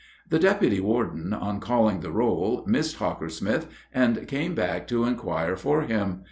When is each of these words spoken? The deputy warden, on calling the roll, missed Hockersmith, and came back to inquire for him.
The 0.27 0.39
deputy 0.39 0.79
warden, 0.79 1.31
on 1.31 1.59
calling 1.59 1.99
the 1.99 2.09
roll, 2.09 2.63
missed 2.65 2.97
Hockersmith, 2.97 3.67
and 3.93 4.27
came 4.27 4.55
back 4.55 4.87
to 4.87 5.03
inquire 5.05 5.55
for 5.55 5.83
him. 5.83 6.19